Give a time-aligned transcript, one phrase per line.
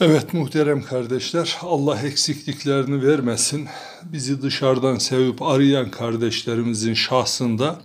[0.00, 3.68] Evet muhterem kardeşler, Allah eksikliklerini vermesin.
[4.02, 7.80] Bizi dışarıdan sevip arayan kardeşlerimizin şahsında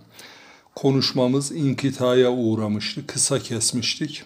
[0.74, 4.22] konuşmamız inkitaya uğramıştı, kısa kesmiştik.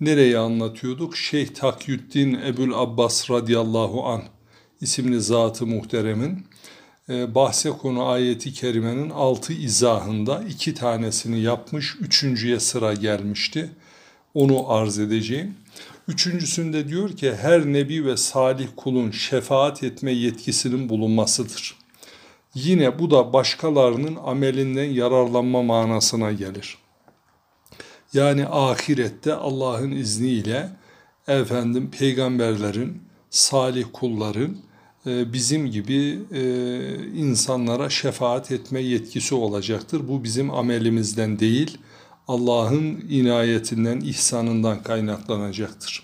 [0.00, 1.16] Nereye anlatıyorduk?
[1.16, 4.22] Şeyh Takyüddin Ebul Abbas radıyallahu an
[4.80, 6.44] isimli zatı muhteremin
[7.08, 13.70] e, bahse konu ayeti kerimenin altı izahında iki tanesini yapmış, üçüncüye sıra gelmişti.
[14.34, 15.54] Onu arz edeceğim.
[16.08, 21.76] Üçüncüsünde diyor ki her nebi ve salih kulun şefaat etme yetkisinin bulunmasıdır.
[22.54, 26.78] Yine bu da başkalarının amelinden yararlanma manasına gelir.
[28.12, 30.70] Yani ahirette Allah'ın izniyle
[31.28, 34.56] efendim peygamberlerin, salih kulların
[35.06, 36.42] e, bizim gibi e,
[37.14, 40.08] insanlara şefaat etme yetkisi olacaktır.
[40.08, 41.78] Bu bizim amelimizden değil,
[42.28, 46.02] Allah'ın inayetinden, ihsanından kaynaklanacaktır.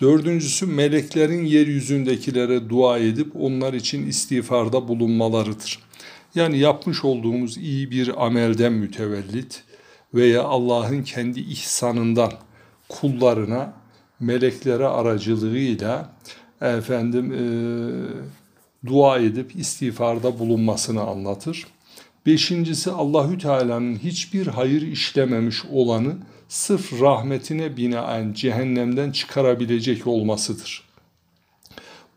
[0.00, 5.78] Dördüncüsü meleklerin yeryüzündekilere dua edip onlar için istiğfarda bulunmalarıdır.
[6.34, 9.62] Yani yapmış olduğumuz iyi bir amelden mütevellit
[10.14, 12.32] veya Allah'ın kendi ihsanından
[12.88, 13.72] kullarına
[14.20, 16.12] meleklere aracılığıyla
[16.60, 17.44] efendim e,
[18.86, 21.66] dua edip istiğfarda bulunmasını anlatır.
[22.26, 26.16] Beşincisi Allahü Teala'nın hiçbir hayır işlememiş olanı
[26.48, 30.82] sırf rahmetine binaen cehennemden çıkarabilecek olmasıdır.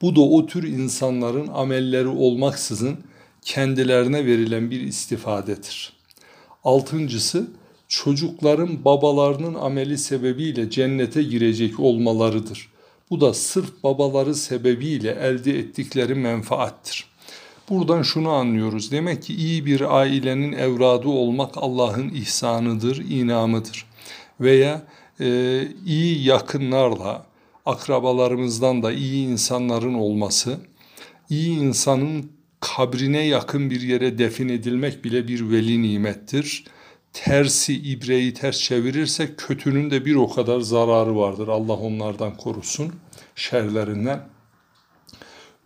[0.01, 2.97] Bu da o tür insanların amelleri olmaksızın
[3.41, 5.93] kendilerine verilen bir istifadedir.
[6.63, 7.47] Altıncısı
[7.87, 12.69] çocukların babalarının ameli sebebiyle cennete girecek olmalarıdır.
[13.09, 17.06] Bu da sırf babaları sebebiyle elde ettikleri menfaattir.
[17.69, 18.91] Buradan şunu anlıyoruz.
[18.91, 23.85] Demek ki iyi bir ailenin evladı olmak Allah'ın ihsanıdır, inamıdır.
[24.41, 24.81] Veya
[25.19, 27.25] e, iyi yakınlarla,
[27.65, 30.59] akrabalarımızdan da iyi insanların olması,
[31.29, 36.63] iyi insanın kabrine yakın bir yere defin edilmek bile bir veli nimettir.
[37.13, 41.47] Tersi ibreyi ters çevirirse kötünün de bir o kadar zararı vardır.
[41.47, 42.93] Allah onlardan korusun
[43.35, 44.36] şerlerinden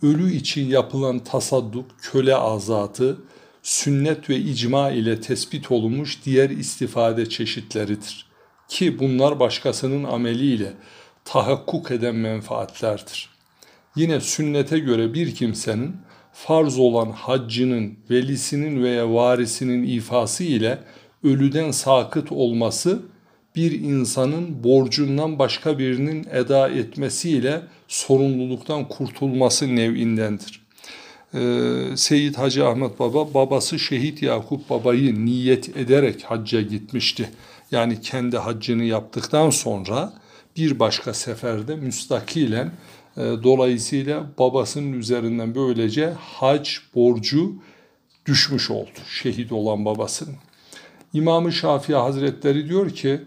[0.02, 3.18] ölü için yapılan tasadduk, köle azatı,
[3.64, 8.26] sünnet ve icma ile tespit olunmuş diğer istifade çeşitleridir.
[8.68, 10.74] Ki bunlar başkasının ameliyle
[11.26, 13.30] tahakkuk eden menfaatlerdir.
[13.96, 15.96] Yine sünnete göre bir kimsenin
[16.34, 20.80] farz olan haccının, velisinin veya varisinin ifası ile
[21.24, 23.02] ölüden sakıt olması
[23.56, 30.62] bir insanın borcundan başka birinin eda etmesiyle sorumluluktan kurtulması nevindendir.
[31.34, 31.40] Ee,
[31.96, 37.30] Seyyid Hacı Ahmet Baba babası Şehit Yakup Baba'yı niyet ederek hacca gitmişti.
[37.72, 40.14] Yani kendi haccını yaptıktan sonra
[40.58, 42.72] bir başka seferde müstakilen
[43.18, 47.54] e, dolayısıyla babasının üzerinden böylece hac borcu
[48.26, 50.36] düşmüş oldu şehit olan babasının.
[51.14, 53.22] İmam-ı Şafii Hazretleri diyor ki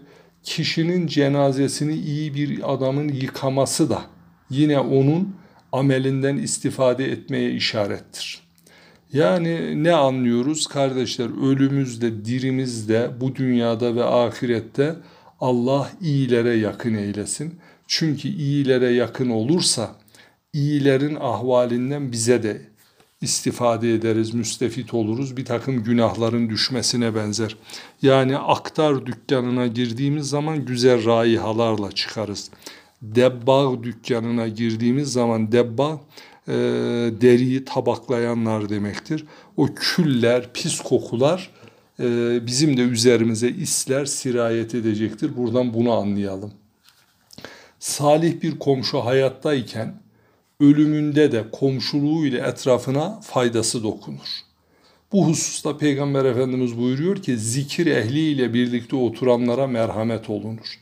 [0.45, 4.01] kişinin cenazesini iyi bir adamın yıkaması da
[4.49, 5.35] yine onun
[5.71, 8.45] amelinden istifade etmeye işarettir.
[9.13, 14.95] Yani ne anlıyoruz kardeşler ölümüzde, dirimizde, bu dünyada ve ahirette
[15.39, 17.59] Allah iyilere yakın eylesin.
[17.87, 19.95] Çünkü iyilere yakın olursa
[20.53, 22.61] iyilerin ahvalinden bize de
[23.21, 25.37] istifade ederiz, müstefit oluruz.
[25.37, 27.55] Bir takım günahların düşmesine benzer.
[28.01, 32.51] Yani aktar dükkanına girdiğimiz zaman güzel raihalarla çıkarız.
[33.01, 36.01] Debbağ dükkanına girdiğimiz zaman debbağ
[36.47, 36.53] e,
[37.21, 39.25] deriyi tabaklayanlar demektir.
[39.57, 41.51] O küller, pis kokular
[41.99, 45.37] e, bizim de üzerimize isler sirayet edecektir.
[45.37, 46.53] Buradan bunu anlayalım.
[47.79, 50.04] Salih bir komşu hayattayken
[50.59, 54.45] ölümünde de komşuluğu ile etrafına faydası dokunur.
[55.11, 60.79] Bu hususta Peygamber Efendimiz buyuruyor ki zikir ehliyle birlikte oturanlara merhamet olunur.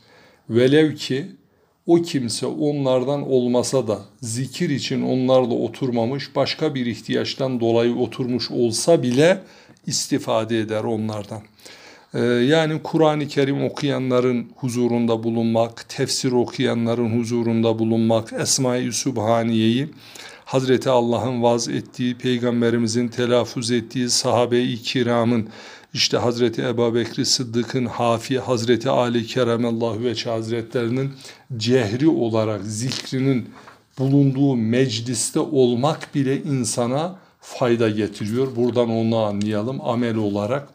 [0.50, 1.28] Velev ki
[1.86, 9.04] o kimse onlardan olmasa da zikir için onlarla oturmamış başka bir ihtiyaçtan dolayı oturmuş olsa
[9.04, 9.42] bile
[9.88, 11.42] istifade eder onlardan.
[12.14, 19.90] Ee, yani Kur'an-ı Kerim okuyanların huzurunda bulunmak, tefsir okuyanların huzurunda bulunmak, Esma-i Sübhaniye'yi
[20.46, 25.50] Hazreti Allah'ın vaz ettiği, Peygamberimizin telaffuz ettiği, sahabe-i kiramın,
[25.94, 31.14] işte Hazreti Ebu Bekri Sıddık'ın, Hafi, Hazreti Ali Keremallahu ve Hazretlerinin
[31.58, 33.50] cehri olarak zikrinin
[34.00, 38.56] bulunduğu mecliste olmak bile insana fayda getiriyor.
[38.56, 40.70] Buradan onu anlayalım amel olarak.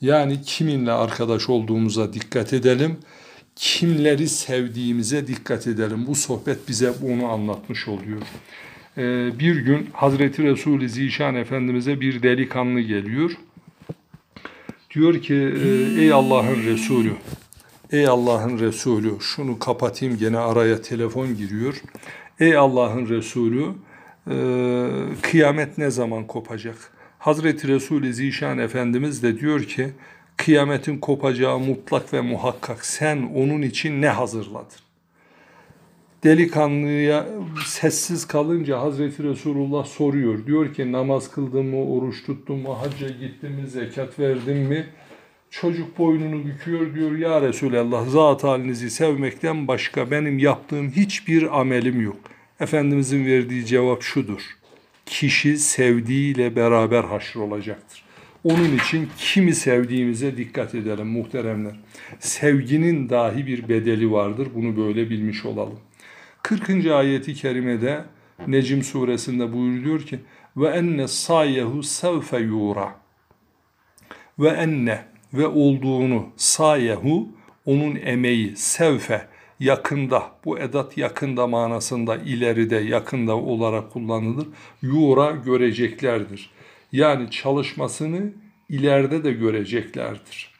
[0.00, 2.98] Yani kiminle arkadaş olduğumuza dikkat edelim.
[3.56, 6.06] kimleri sevdiğimize dikkat edelim.
[6.06, 8.22] Bu sohbet bize bunu anlatmış oluyor.
[8.98, 13.30] Ee, bir gün Hazreti Resul-i Zişan Efendimiz'e bir delikanlı geliyor.
[14.94, 15.68] Diyor ki e,
[16.02, 17.12] ey Allah'ın Resulü,
[17.92, 21.82] ey Allah'ın Resulü şunu kapatayım gene araya telefon giriyor.
[22.40, 23.66] Ey Allah'ın Resulü
[24.30, 24.36] e,
[25.22, 26.99] kıyamet ne zaman kopacak?
[27.20, 29.88] Hazreti Resul-i Zişan Efendimiz de diyor ki
[30.36, 34.78] kıyametin kopacağı mutlak ve muhakkak sen onun için ne hazırladın?
[36.24, 37.26] Delikanlıya
[37.66, 40.46] sessiz kalınca Hazreti Resulullah soruyor.
[40.46, 44.86] Diyor ki namaz kıldın mı, oruç tuttun mu, hacca gittin mi, zekat verdin mi?
[45.50, 52.20] Çocuk boynunu büküyor diyor ya Resulallah zat halinizi sevmekten başka benim yaptığım hiçbir amelim yok.
[52.60, 54.59] Efendimizin verdiği cevap şudur.
[55.10, 58.02] Kişi sevdiğiyle beraber haşr olacaktır.
[58.44, 61.80] Onun için kimi sevdiğimize dikkat edelim muhteremler.
[62.18, 64.48] Sevginin dahi bir bedeli vardır.
[64.54, 65.80] Bunu böyle bilmiş olalım.
[66.42, 66.86] 40.
[66.86, 68.04] ayeti kerimede
[68.46, 70.18] Necim suresinde buyuruyor ki
[70.56, 72.94] ve enne sayehu sevfe yura
[74.38, 75.04] ve enne
[75.34, 77.28] ve olduğunu sayehu
[77.66, 79.28] onun emeği sevfe
[79.60, 84.46] yakında bu edat yakında manasında ileride yakında olarak kullanılır.
[84.82, 86.50] Yura göreceklerdir.
[86.92, 88.32] Yani çalışmasını
[88.68, 90.50] ileride de göreceklerdir.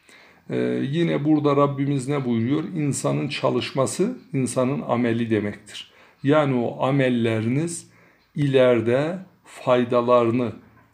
[0.50, 2.64] Ee, yine burada Rabbimiz ne buyuruyor?
[2.64, 5.90] İnsanın çalışması insanın ameli demektir.
[6.22, 7.90] Yani o amelleriniz
[8.34, 10.52] ileride faydalarını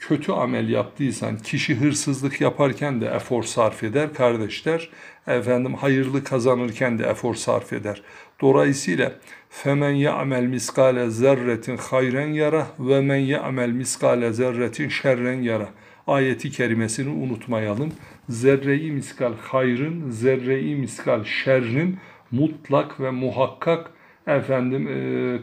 [0.08, 4.88] kötü amel yaptıysan kişi hırsızlık yaparken de efor sarf eder kardeşler.
[5.26, 8.02] Efendim hayırlı kazanırken de efor sarf eder.
[8.40, 9.12] Dolayısıyla
[9.50, 15.68] femen ya'mel miskale zerretin hayren yara ve men ya'mel miskale zerretin şerren yara.
[16.06, 17.92] Ayeti kerimesini unutmayalım.
[18.28, 21.98] Zerreyi miskal hayrın, zerreyi miskal şerrin
[22.30, 23.90] mutlak ve muhakkak
[24.26, 24.88] efendim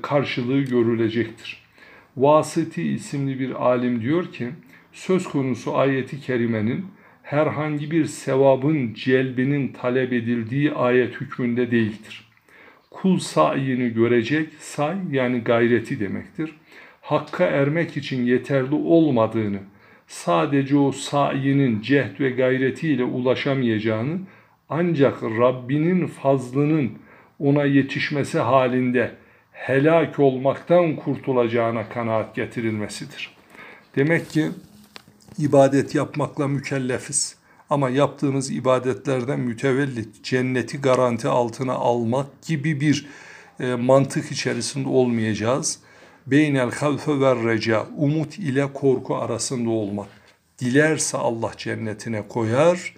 [0.02, 1.63] karşılığı görülecektir.
[2.18, 4.50] Vasiti isimli bir alim diyor ki
[4.92, 6.86] söz konusu ayeti kerimenin
[7.24, 12.28] herhangi bir sevabın celbinin talep edildiği ayet hükmünde değildir.
[12.92, 16.56] Kul sayini görecek, say yani gayreti demektir.
[17.02, 19.60] Hakka ermek için yeterli olmadığını,
[20.08, 24.20] sadece o sayinin cehd ve gayretiyle ulaşamayacağını,
[24.70, 26.92] ancak Rabbinin fazlının
[27.40, 29.12] ona yetişmesi halinde
[29.54, 33.36] helak olmaktan kurtulacağına kanaat getirilmesidir.
[33.96, 34.52] Demek ki
[35.38, 37.36] ibadet yapmakla mükellefiz.
[37.70, 43.06] Ama yaptığımız ibadetlerden mütevellit cenneti garanti altına almak gibi bir
[43.60, 45.80] e, mantık içerisinde olmayacağız.
[46.28, 50.08] Beynel havfe ve reca, umut ile korku arasında olmak.
[50.60, 52.96] Dilerse Allah cennetine koyar,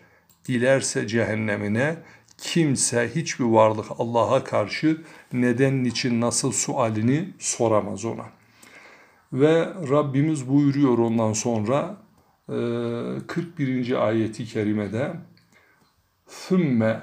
[0.47, 1.95] dilerse cehennemine.
[2.37, 5.01] Kimse hiçbir varlık Allah'a karşı
[5.33, 8.25] neden için nasıl sualini soramaz ona.
[9.33, 11.97] Ve Rabbimiz buyuruyor ondan sonra
[12.47, 13.91] 41.
[13.91, 15.13] Ee, ayeti kerimede
[16.29, 16.99] ثُمَّ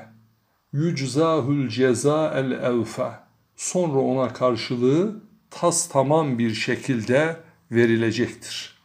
[0.72, 5.20] yüczahul ceza el evfa sonra ona karşılığı
[5.50, 7.36] tas tamam bir şekilde
[7.70, 8.78] verilecektir.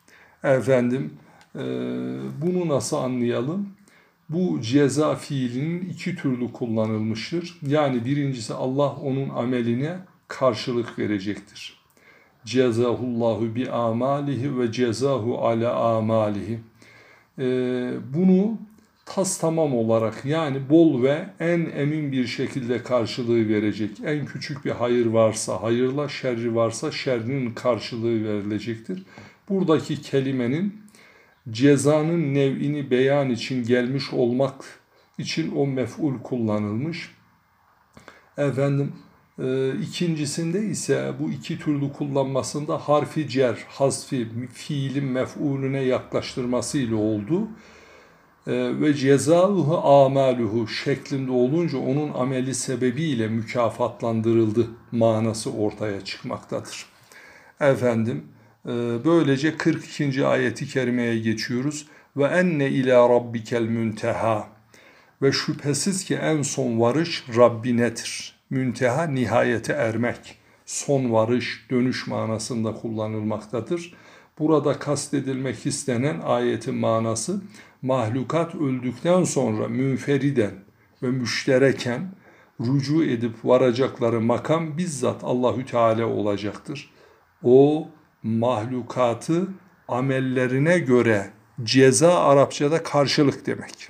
[0.43, 1.13] Efendim
[1.55, 1.59] e,
[2.41, 3.69] bunu nasıl anlayalım?
[4.29, 7.59] Bu ceza fiilinin iki türlü kullanılmıştır.
[7.67, 9.97] Yani birincisi Allah onun ameline
[10.27, 11.77] karşılık verecektir
[12.47, 16.59] cezahullahu bi amalihi ve cezahu ala amalihi.
[17.39, 18.57] Ee, bunu
[19.05, 23.91] tas tamam olarak yani bol ve en emin bir şekilde karşılığı verecek.
[24.05, 29.03] En küçük bir hayır varsa hayırla, şerri varsa şerrinin karşılığı verilecektir.
[29.49, 30.81] Buradaki kelimenin
[31.51, 34.65] cezanın nev'ini beyan için gelmiş olmak
[35.17, 37.15] için o mef'ul kullanılmış.
[38.37, 38.93] Efendim
[39.39, 47.47] e, ikincisinde ise bu iki türlü kullanmasında harfi cer, hasfi, fiilin mef'ulüne yaklaştırması ile oldu.
[48.47, 56.85] E, ve cezaluhu amaluhu şeklinde olunca onun ameli sebebiyle mükafatlandırıldı manası ortaya çıkmaktadır.
[57.59, 58.23] Efendim
[59.05, 60.25] böylece 42.
[60.25, 61.87] ayeti kerimeye geçiyoruz.
[62.17, 64.47] Ve enne ila rabbikel münteha
[65.21, 73.93] ve şüphesiz ki en son varış Rabbinedir münteha nihayete ermek, son varış, dönüş manasında kullanılmaktadır.
[74.39, 77.41] Burada kastedilmek istenen ayetin manası
[77.81, 80.51] mahlukat öldükten sonra münferiden
[81.03, 82.11] ve müştereken
[82.61, 86.89] rücu edip varacakları makam bizzat Allahü Teala olacaktır.
[87.43, 87.87] O
[88.23, 89.47] mahlukatı
[89.87, 91.29] amellerine göre
[91.63, 93.89] ceza Arapçada karşılık demek.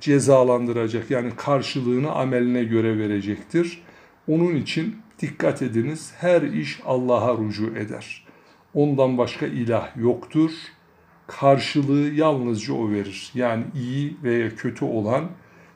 [0.00, 1.10] cezalandıracak.
[1.10, 3.82] Yani karşılığını ameline göre verecektir.
[4.28, 8.26] Onun için dikkat ediniz her iş Allah'a rucu eder.
[8.74, 10.50] Ondan başka ilah yoktur.
[11.26, 13.30] Karşılığı yalnızca o verir.
[13.34, 15.28] Yani iyi veya kötü olan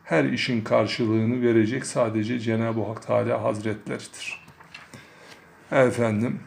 [0.04, 4.44] her işin karşılığını verecek sadece Cenab-ı Hak Teala Hazretleridir.
[5.72, 6.40] Efendim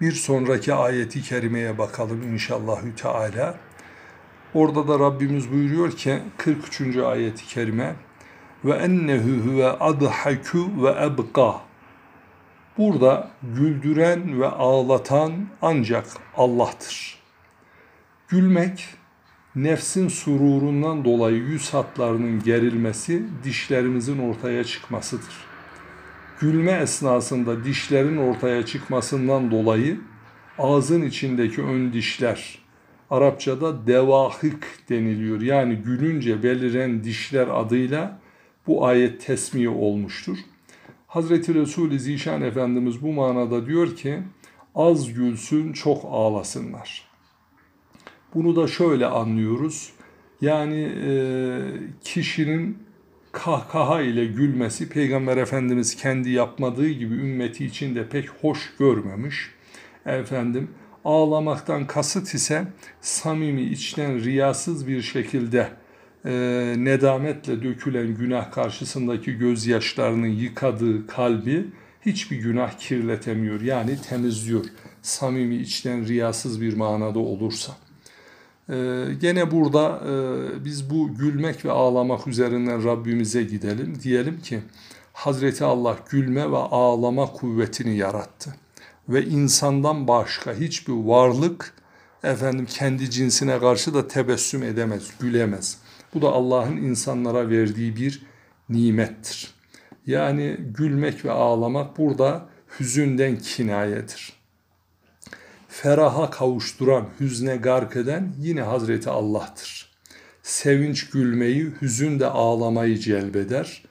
[0.00, 3.54] bir sonraki ayeti kerimeye bakalım inşallahü teala.
[4.54, 6.96] Orada da Rabbimiz buyuruyor ki 43.
[6.96, 7.94] ayeti kerime
[8.64, 11.60] ve ennehu huve adhaku ve ebqa.
[12.78, 17.18] Burada güldüren ve ağlatan ancak Allah'tır.
[18.28, 18.84] Gülmek
[19.56, 25.45] nefsin sururundan dolayı yüz hatlarının gerilmesi, dişlerimizin ortaya çıkmasıdır.
[26.40, 30.00] Gülme esnasında dişlerin ortaya çıkmasından dolayı
[30.58, 32.58] ağzın içindeki ön dişler,
[33.10, 35.40] Arapçada devahık deniliyor.
[35.40, 38.20] Yani gülünce beliren dişler adıyla
[38.66, 40.38] bu ayet tesmiye olmuştur.
[41.06, 44.22] Hazreti Resul-i Zişan Efendimiz bu manada diyor ki
[44.74, 47.08] az gülsün çok ağlasınlar.
[48.34, 49.92] Bunu da şöyle anlıyoruz.
[50.40, 51.10] Yani e,
[52.04, 52.85] kişinin
[53.36, 59.50] kahkaha ile gülmesi Peygamber Efendimiz kendi yapmadığı gibi ümmeti için de pek hoş görmemiş.
[60.06, 60.70] Efendim
[61.04, 62.64] ağlamaktan kasıt ise
[63.00, 65.68] samimi içten riyasız bir şekilde
[66.24, 66.32] e,
[66.78, 71.66] nedametle dökülen günah karşısındaki gözyaşlarının yıkadığı kalbi
[72.06, 73.60] hiçbir günah kirletemiyor.
[73.60, 74.64] Yani temizliyor.
[75.02, 77.76] Samimi içten riyasız bir manada olursa.
[78.70, 83.98] Ee, gene burada e, biz bu gülmek ve ağlamak üzerinden Rabbimize gidelim.
[84.02, 84.60] Diyelim ki
[85.12, 88.54] Hazreti Allah gülme ve ağlama kuvvetini yarattı.
[89.08, 91.74] Ve insandan başka hiçbir varlık
[92.22, 95.78] efendim kendi cinsine karşı da tebessüm edemez, gülemez.
[96.14, 98.22] Bu da Allah'ın insanlara verdiği bir
[98.68, 99.54] nimettir.
[100.06, 102.48] Yani gülmek ve ağlamak burada
[102.80, 104.36] hüzünden kinayedir
[105.82, 109.88] feraha kavuşturan, hüzne gark eden yine Hazreti Allah'tır.
[110.42, 113.82] Sevinç gülmeyi, hüzün de ağlamayı celbeder.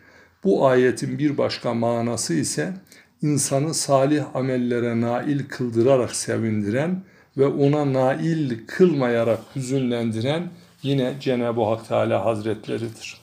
[0.43, 2.73] Bu ayetin bir başka manası ise
[3.21, 7.03] insanı salih amellere nail kıldırarak sevindiren
[7.37, 10.49] ve ona nail kılmayarak hüzünlendiren
[10.83, 13.17] yine Cenab-ı Hak Teala Hazretleridir.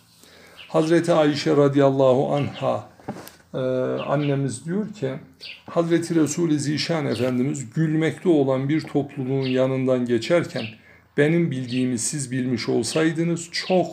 [0.68, 2.91] Hazreti Ayşe radıyallahu anha
[3.54, 3.58] e,
[4.06, 5.10] annemiz diyor ki
[5.70, 10.64] Hazreti Resul-i Zişan Efendimiz gülmekte olan bir topluluğun yanından geçerken
[11.16, 13.86] benim bildiğimi siz bilmiş olsaydınız çok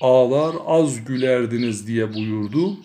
[0.00, 2.76] ağlar az gülerdiniz diye buyurdu.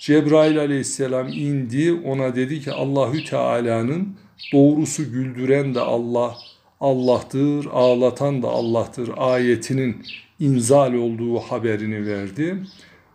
[0.00, 4.08] Cebrail aleyhisselam indi ona dedi ki Allahü Teala'nın
[4.52, 6.36] doğrusu güldüren de Allah
[6.80, 10.02] Allah'tır, ağlatan da Allah'tır ayetinin
[10.40, 12.56] inzal olduğu haberini verdi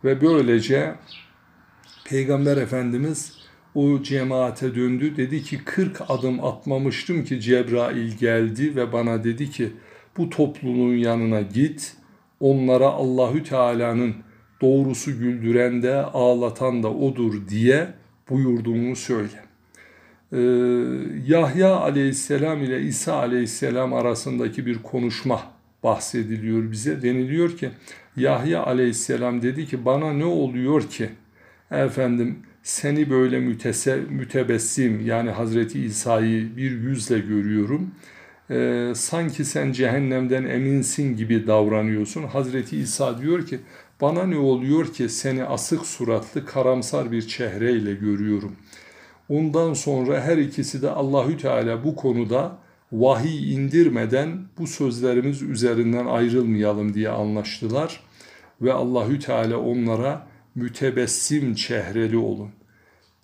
[0.04, 0.94] ve böylece
[2.04, 3.32] Peygamber Efendimiz
[3.74, 5.16] o cemaate döndü.
[5.16, 9.72] Dedi ki 40 adım atmamıştım ki Cebrail geldi ve bana dedi ki
[10.16, 11.96] bu topluluğun yanına git.
[12.40, 14.14] Onlara Allahü Teala'nın
[14.60, 17.88] doğrusu güldüren de ağlatan da odur diye
[18.30, 19.44] buyurduğunu söyle.
[20.32, 20.38] Ee,
[21.26, 25.40] Yahya aleyhisselam ile İsa aleyhisselam arasındaki bir konuşma
[25.82, 27.02] bahsediliyor bize.
[27.02, 27.70] Deniliyor ki
[28.16, 31.10] Yahya aleyhisselam dedi ki bana ne oluyor ki
[31.78, 37.90] efendim seni böyle mütese, mütebessim yani Hazreti İsa'yı bir yüzle görüyorum.
[38.50, 42.22] Ee, sanki sen cehennemden eminsin gibi davranıyorsun.
[42.22, 43.60] Hazreti İsa diyor ki
[44.00, 48.52] bana ne oluyor ki seni asık suratlı karamsar bir çehreyle görüyorum.
[49.28, 52.58] Ondan sonra her ikisi de Allahü Teala bu konuda
[52.92, 58.00] vahiy indirmeden bu sözlerimiz üzerinden ayrılmayalım diye anlaştılar
[58.62, 62.50] ve Allahü Teala onlara mütebessim çehreli olun.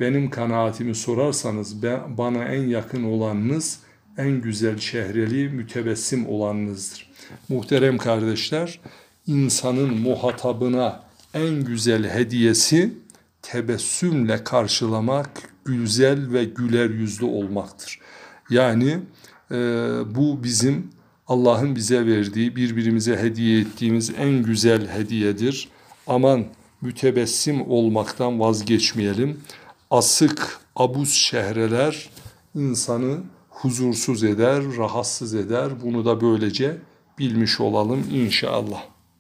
[0.01, 3.79] Benim kanaatimi sorarsanız ben, bana en yakın olanınız
[4.19, 7.11] en güzel çehreli mütebessim olanınızdır.
[7.49, 8.81] Muhterem kardeşler,
[9.27, 11.03] insanın muhatabına
[11.35, 12.93] en güzel hediyesi
[13.43, 15.31] tebessümle karşılamak,
[15.65, 17.99] güzel ve güler yüzlü olmaktır.
[18.51, 18.99] Yani
[19.51, 19.57] e,
[20.15, 20.91] bu bizim
[21.27, 25.69] Allah'ın bize verdiği, birbirimize hediye ettiğimiz en güzel hediyedir.
[26.07, 26.45] Aman
[26.83, 29.41] mütebessim olmaktan vazgeçmeyelim.
[29.91, 32.11] Asık, abuz şehreler
[32.55, 33.19] insanı
[33.51, 35.83] huzursuz eder, rahatsız eder.
[35.85, 36.77] Bunu da böylece
[37.19, 38.83] bilmiş olalım inşallah.